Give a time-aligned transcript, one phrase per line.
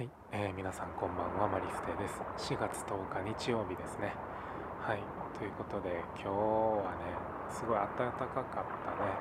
[0.00, 2.56] はい、えー、皆さんこんばんはマリステです。
[2.56, 4.16] 4月10日日曜日ですね。
[4.80, 5.04] はい。
[5.36, 7.12] ということで今日はね
[7.52, 9.12] すごい暖かかったね。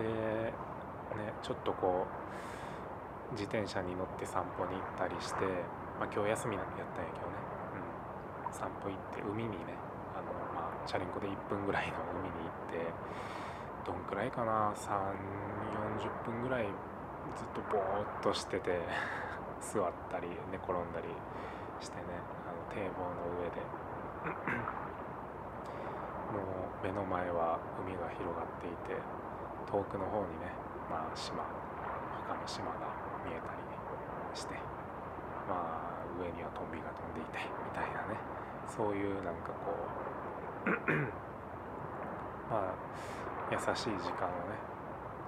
[0.00, 0.08] ん。
[0.08, 5.44] でねちょっとこう自転車に乗って散歩に行ったりして
[6.00, 6.64] まあ、今日休みやっ
[6.96, 7.36] たんやけどね、
[8.48, 9.76] うん、散歩行って海にね
[10.16, 12.80] あのまあチャリンコで1分ぐらいの海に行って
[13.84, 14.88] どんくらいかな？3
[16.00, 16.72] 4 0分ぐらい
[17.36, 18.80] ずっとぼーっとしてて。
[19.64, 21.08] 座ったり寝転んだり
[21.80, 23.64] してねあの堤防の上で
[26.36, 29.00] もう目の前は海が広がっていて
[29.64, 30.52] 遠くの方にね、
[30.90, 31.48] まあ、島
[32.28, 32.92] 他の島が
[33.24, 33.64] 見えたり
[34.36, 34.54] して
[35.48, 38.20] まあ上にはトンビが飛んでいてみたいなね
[38.68, 39.72] そういうなんかこ
[40.66, 40.68] う
[42.52, 42.76] まあ
[43.50, 44.60] 優しい時間をね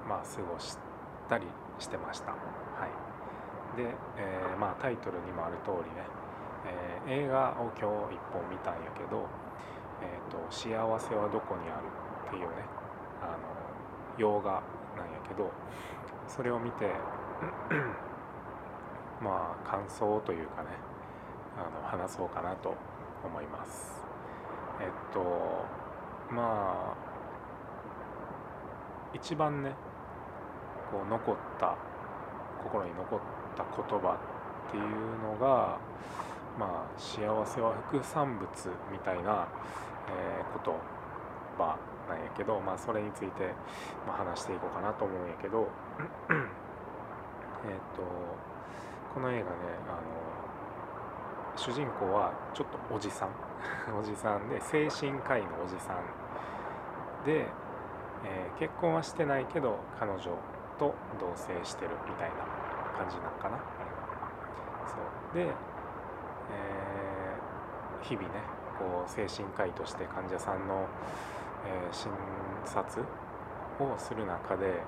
[0.09, 0.77] まあ過ごし
[1.29, 1.47] たり
[1.79, 2.33] してました。
[2.33, 2.37] は
[2.87, 3.16] い
[3.77, 3.85] で、
[4.17, 6.03] えー、まあ、タイトルにもある通りね、
[7.07, 9.29] えー、映画を今日1本見たんやけど
[10.01, 11.87] 「えーと、幸せはどこにある?」
[12.27, 12.65] っていうね
[13.23, 13.39] あの
[14.17, 14.63] 洋画
[14.97, 15.51] なんやけど
[16.27, 16.91] それを見て
[19.21, 20.69] まあ感想というかね
[21.57, 22.75] あの話そうかなと
[23.25, 24.03] 思います
[24.81, 25.21] えっと
[26.31, 26.97] まあ
[29.13, 29.73] 一番ね
[30.91, 31.77] こう残った
[32.63, 33.21] 心に残っ
[33.57, 34.19] たた言葉
[34.69, 34.85] っていう
[35.23, 35.79] のが、
[36.59, 38.47] まあ、幸せは副産物
[38.93, 39.49] みたいな、
[40.09, 40.75] えー、言
[41.57, 43.53] 葉なんやけど、まあ、それについて、
[44.07, 45.69] ま、話していこうかなと思うんやけど
[46.31, 48.03] えっと
[49.15, 49.47] この映画ね
[49.89, 50.37] あの
[51.57, 53.31] 主人公はちょっとおじさん。
[53.99, 57.47] おじさんで精神科医のおじさんで、
[58.25, 60.21] えー、結婚はしてないけど彼女
[60.79, 62.66] と同棲してるみたいな。
[62.97, 64.07] 感じなのかなあれは。
[64.89, 65.37] そう。
[65.37, 68.41] で、えー、日々ね
[68.79, 70.87] こう精神科医として患者さんの、
[71.67, 72.11] えー、診
[72.65, 73.03] 察
[73.81, 74.83] をする中で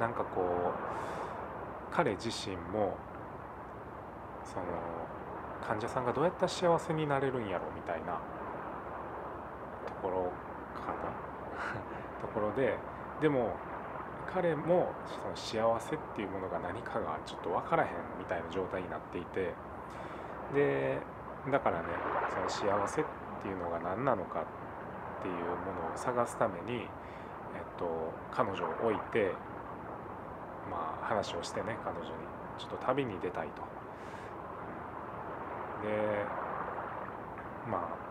[0.00, 2.96] なんかこう彼自身も
[4.44, 4.64] その
[5.66, 8.20] 患者さんがどうやったら幸せになれるんやろみたいな
[9.86, 10.32] ところ
[10.74, 11.14] かな。
[12.20, 12.76] ところで
[13.20, 13.54] でも
[14.32, 19.54] 彼もその幸せっていうものが何かがちょっと分からへんみたいな状態になっていて
[20.54, 20.98] で
[21.50, 21.88] だからね
[22.30, 23.04] その幸せっ
[23.42, 26.86] ていうのが何なのかっていうものを探すために、えっ
[27.78, 29.32] と、彼女を置いて、
[30.70, 32.12] まあ、話をしてね彼女に
[32.58, 33.62] ちょっと旅に出たいと。
[35.86, 36.26] で
[37.70, 38.03] まあ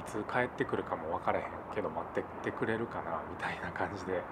[0.00, 1.44] いつ帰ってくるかも分からへん
[1.74, 4.24] けど待っててくれるかなみたいな感じで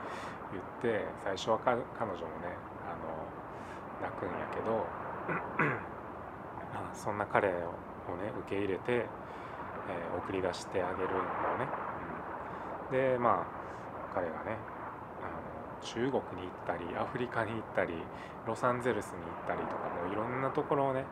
[0.50, 2.56] 言って最初は彼女もね
[2.88, 3.28] あの
[4.00, 4.86] 泣くんやけど
[6.96, 7.52] そんな彼を
[8.16, 11.20] ね受け入れて、えー、送り出してあげるの
[11.58, 11.68] ね、
[12.90, 14.56] うん、でまあ彼がね
[15.20, 17.92] あの中国に行ったりアフリカに行ったり
[18.46, 21.04] ロサンゼルスに行ったりとかもういろんなところをね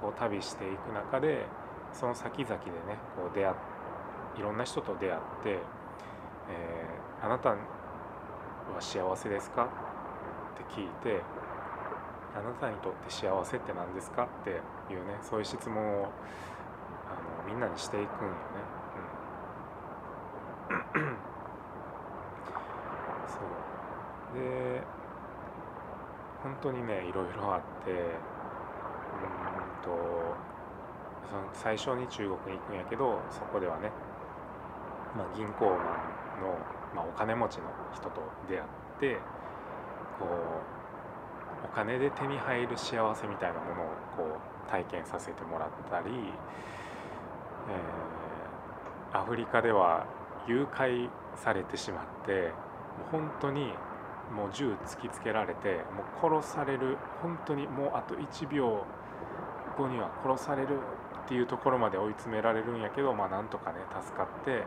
[0.00, 1.46] こう旅していく中で
[1.92, 3.71] その先々でねこう出会って
[4.36, 7.56] いろんな人と出会って、えー、あなたは
[8.80, 9.64] 幸せですか?」
[10.54, 11.20] って聞いて
[12.34, 14.60] 「あなたにとって幸せって何ですか?」って
[14.92, 18.36] いうねそういう質問をあのみんなにしていくんよね。
[20.94, 21.16] うん、
[23.26, 23.38] そ
[24.34, 24.82] うで
[26.42, 27.98] 本当にねいろいろあってうん
[29.82, 29.90] と
[31.28, 33.90] その最初に中国に行くんやけどそこではね
[35.16, 36.58] まあ、銀行マンの、
[36.94, 37.64] まあ、お金持ちの
[37.94, 38.64] 人と出会っ
[39.00, 39.16] て
[40.18, 43.86] こうお金で手に入る幸せみたいなものを
[44.16, 46.06] こう体験させてもらったり、
[49.12, 50.06] えー、アフリカでは
[50.48, 52.50] 誘拐されてしまってもう
[53.10, 53.72] 本当に
[54.34, 58.84] もう銃突きつけられてもう殺される本当にもうあと1秒
[59.76, 60.78] 後には殺される
[61.24, 64.64] っていうところまで追い詰められるんやけど、まあ、なんとかね助かって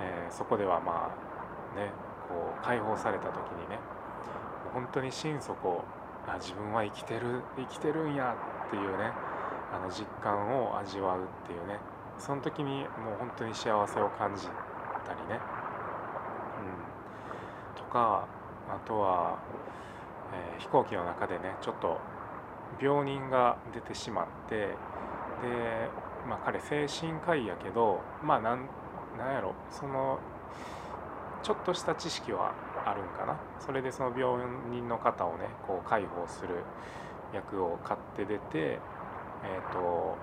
[0.00, 1.90] えー、そこではまあね
[2.28, 3.78] こう解放された時にね
[4.72, 5.84] 本当に心底
[6.26, 8.36] あ自分は生きてる生きてるんや
[8.66, 9.12] っていうね
[9.72, 11.78] あの実感を味わうっていうね
[12.18, 15.40] その時にもう本当に幸せを感じたりね、
[17.76, 18.26] うん、とか
[18.68, 19.38] あとは、
[20.54, 21.98] えー、飛行機の中でねちょっと
[22.80, 24.74] 病人が出てしまってで、
[26.28, 28.68] まあ、彼精神科医やけどまあなん
[29.18, 30.18] なんやろその
[31.42, 32.54] ちょっとした知識は
[32.84, 33.38] あるんかな。
[33.60, 34.38] それでその病
[34.70, 36.64] 人の方をねこう介抱する
[37.34, 40.16] 役を買って出て、えーと、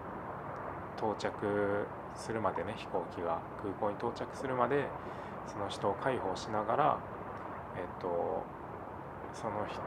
[0.98, 4.88] 到着するまでね飛行機が空港に到着するまで
[5.48, 6.98] その人を介抱しながら、
[7.78, 8.44] えーと、
[9.34, 9.82] その人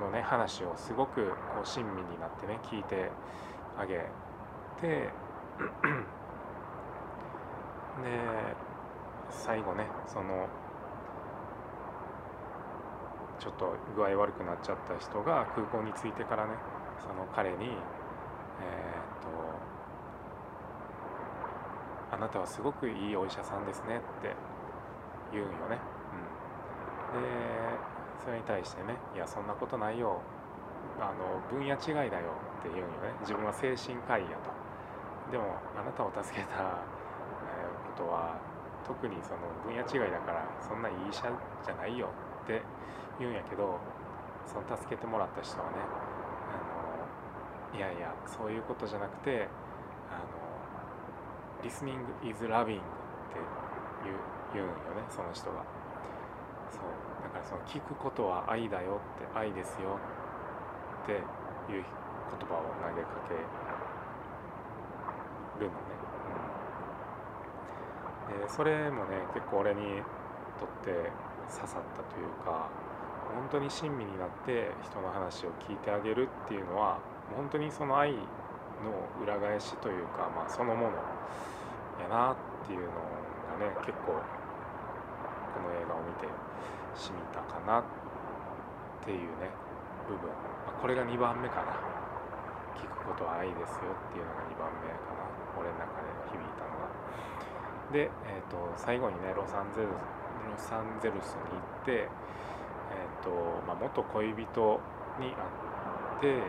[0.00, 3.10] のね話をすごくこう親身になってね聞いて
[3.78, 4.06] あげ
[4.80, 5.10] て
[9.30, 10.46] 最後ねその
[13.38, 16.52] ちょっと具合悪くなっちゃった人が空港に着いてからね
[17.00, 17.72] その彼にえー、っ
[19.22, 19.28] と
[22.16, 24.34] 「あなたはすごくいいお医者さんですね」って
[25.32, 25.78] 言うんよね。
[27.14, 27.28] うん、で
[28.24, 30.20] それに対してね「いやそんなことないよ
[30.98, 34.50] あの分野違いだよ」って言うんよね自分は精神科医やと。
[35.30, 36.95] でもあなたを助けた
[37.96, 38.36] ことは
[38.84, 41.32] 特にその分野違いだからそんないい医者
[41.64, 42.12] じゃないよ
[42.44, 42.60] って
[43.18, 43.80] 言うんやけど
[44.44, 45.80] その助けてもらった人はね
[46.52, 46.60] あ
[47.72, 49.48] のいやいやそういうことじゃなくて
[50.12, 50.36] あの
[51.64, 52.84] 「listening is loving」っ
[53.32, 53.40] て
[54.04, 54.16] 言う
[54.54, 55.64] 言うんよねその人が
[56.70, 56.84] そう
[57.24, 59.98] だからその聞くことは愛だよって愛ですよ
[61.02, 61.12] って
[61.72, 61.82] いう
[62.30, 63.34] 言葉を投げかけ
[65.58, 65.95] るのね、
[68.28, 70.02] でそれもね結構俺に
[70.58, 71.10] とって
[71.52, 72.68] 刺さったというか
[73.34, 76.98] 本当に親身になって人の話を聞いてあげるっていうのは
[77.34, 78.18] 本当にその愛の
[79.22, 80.96] 裏返しというか、まあ、そのもの
[82.02, 82.36] やなっ
[82.66, 84.22] ていうのがね結構こ
[85.62, 86.26] の映画を見て
[86.94, 87.84] しみたかなっ
[89.04, 89.50] ていうね
[90.06, 90.28] 部分、
[90.66, 91.96] まあ、これが2番目かな。
[92.76, 95.24] 聞くことは愛ですよっていうのが2番目かな
[95.56, 96.92] 俺の中で響いたのが
[97.92, 103.30] で、えーと、最後にねロサンゼルスロサンゼルスに行って、えーと
[103.66, 104.80] まあ、元恋人
[105.20, 106.42] に会って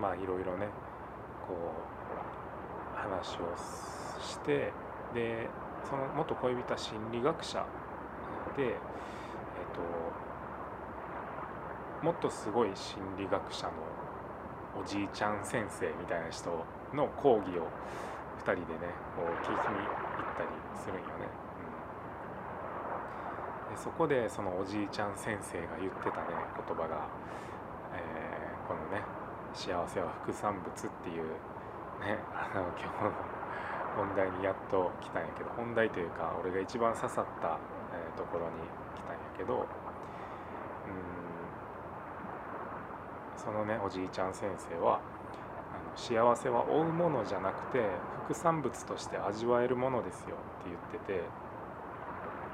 [0.00, 0.68] まあいろいろね
[1.46, 1.58] こう
[2.96, 3.54] 話を
[4.20, 4.72] して
[5.14, 5.48] で
[5.88, 7.64] その元恋人は心理学者
[8.56, 8.72] で、えー
[12.00, 13.72] と、もっとすごい心理学者の
[14.80, 16.64] おじいちゃん先生みたいな人
[16.94, 17.68] の講義を
[18.38, 19.90] 2人でねこう聞きに行
[20.22, 21.28] ったりするんよね。
[23.68, 27.08] うん、でそこでそのおじいちゃん先生が言ってたね言葉が、
[27.94, 29.02] えー、このね
[29.52, 31.24] 「幸せは副産物」っていう
[32.00, 33.12] ねあの今日の
[33.96, 37.58] 本題にやっと来たんやけど本題というか俺が一番刺さった、
[37.92, 38.52] え、ところに
[38.94, 39.66] 来たんやけどうん
[43.36, 45.00] そのねおじいちゃん先生は
[45.98, 47.84] 幸せは追うものじゃなくて
[48.24, 51.48] 副産物として味わえるものですよって言ってて。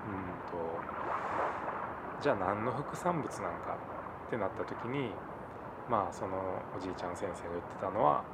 [0.04, 0.60] うんと
[2.20, 3.76] じゃあ何の副産物なんか
[4.26, 5.10] ってなった時に
[5.88, 6.36] まあその
[6.76, 8.24] おじいちゃん先生が言ってたのは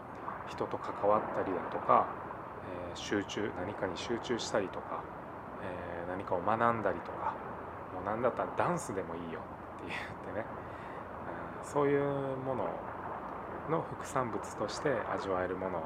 [0.49, 2.07] 人と関わったりだとか、
[2.93, 5.03] えー、集中何かに集中したりとか、
[5.63, 7.35] えー、何かを学んだりとか
[7.95, 10.47] もう何だったらダンスでもいいよって言ってね、
[11.65, 12.03] うん、そういう
[12.47, 12.67] ものを
[13.71, 15.83] の副産物として味わえるもの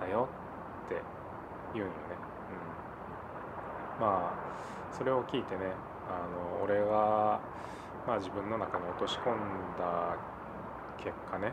[0.00, 0.28] だよ
[0.86, 1.02] って
[1.74, 2.00] 言うんよね。
[3.98, 4.42] うん、まあ
[4.92, 5.72] それを聞いてね
[6.08, 7.40] あの俺が、
[8.06, 9.36] まあ、自分の中に落とし込ん
[9.78, 10.16] だ
[10.98, 11.52] 結果ね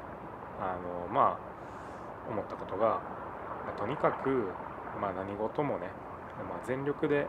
[0.59, 3.01] あのまあ思ったことが、
[3.65, 4.51] まあ、とにかく、
[5.01, 5.87] まあ、何事もね、
[6.47, 7.27] まあ、全力で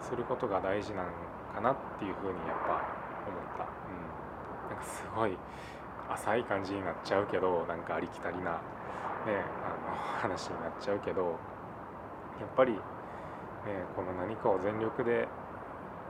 [0.00, 1.06] することが大事なん
[1.54, 2.86] かなっていうふうにやっぱ
[3.26, 5.36] 思った、うん、なんかすごい
[6.10, 8.50] 浅い感じになっちゃうけどなんかありきたりな、ね、
[9.64, 11.38] あの話になっちゃうけど
[12.40, 12.78] やっぱり、ね、
[13.96, 15.28] この何かを全力で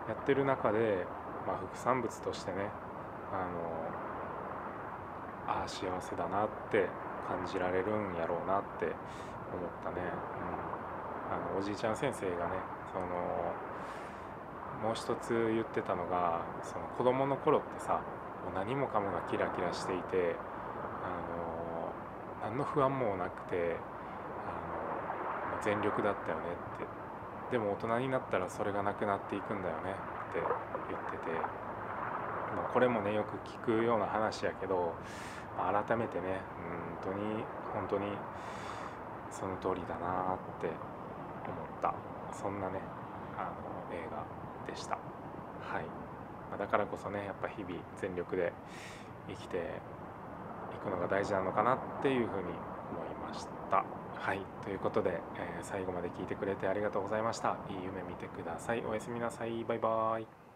[0.09, 1.05] やってる中で、
[1.47, 2.71] まあ、副産物としてね
[3.33, 3.45] あ
[5.49, 6.89] のあ幸せだなって
[7.27, 12.57] 感じられるんやろうなって思ったね、うん、あのおじいちゃん先生がね
[12.93, 13.07] その
[14.83, 18.01] もう一つ言ってたのがその子供の頃ってさ
[18.45, 20.37] もう何もかもがキラキラしていて
[21.03, 21.09] あ
[22.45, 23.77] の何の不安もなくて
[24.47, 26.43] あの全力だったよね
[26.77, 26.87] って。
[27.51, 29.93] でも大人になったらそれがなくなっていくんだよね
[30.31, 30.41] って
[30.91, 31.33] 言ってて、
[32.55, 34.93] まあ、これもねよく聞くような話やけど、
[35.57, 36.43] まあ、改めてね
[37.03, 38.13] 本当に本当に
[39.31, 40.77] その通りだなって思っ
[41.81, 41.95] た。
[42.33, 42.81] そんなね
[43.39, 44.27] あの映画
[44.71, 44.97] でした。
[44.97, 46.08] はい。
[46.57, 48.53] だからこそねやっぱ日々全力で
[49.29, 49.61] 生きてい
[50.83, 52.49] くのが大事なのかなっていうふうに
[52.91, 53.85] 思いました。
[54.15, 54.41] はい。
[54.65, 57.57] ということで、えー、最後まで聞いてくれてありがとうございました。
[57.71, 58.85] いい夢見てください。
[58.85, 59.65] おやすみなさい。
[59.65, 60.48] バイバーイ。